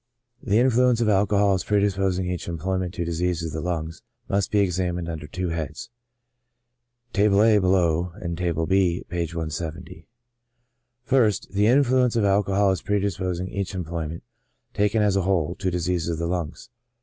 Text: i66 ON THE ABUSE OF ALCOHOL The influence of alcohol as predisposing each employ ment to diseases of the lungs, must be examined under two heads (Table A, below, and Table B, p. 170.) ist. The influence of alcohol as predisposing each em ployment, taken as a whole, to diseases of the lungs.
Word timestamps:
i66 0.01 0.45
ON 0.49 0.49
THE 0.49 0.59
ABUSE 0.61 0.65
OF 0.65 0.65
ALCOHOL 0.65 0.65
The 0.65 0.65
influence 0.65 1.01
of 1.01 1.09
alcohol 1.09 1.53
as 1.53 1.63
predisposing 1.63 2.25
each 2.31 2.47
employ 2.47 2.77
ment 2.79 2.93
to 2.95 3.05
diseases 3.05 3.53
of 3.53 3.53
the 3.63 3.69
lungs, 3.69 4.01
must 4.27 4.49
be 4.51 4.59
examined 4.61 5.07
under 5.09 5.27
two 5.27 5.49
heads 5.49 5.89
(Table 7.13 7.43
A, 7.43 7.59
below, 7.59 8.11
and 8.15 8.35
Table 8.35 8.65
B, 8.65 9.05
p. 9.07 9.15
170.) 9.25 10.07
ist. 11.11 11.51
The 11.51 11.67
influence 11.67 12.15
of 12.15 12.23
alcohol 12.23 12.71
as 12.71 12.81
predisposing 12.81 13.49
each 13.49 13.75
em 13.75 13.85
ployment, 13.85 14.21
taken 14.73 15.03
as 15.03 15.15
a 15.15 15.21
whole, 15.21 15.53
to 15.59 15.69
diseases 15.69 16.09
of 16.09 16.17
the 16.17 16.25
lungs. 16.27 16.71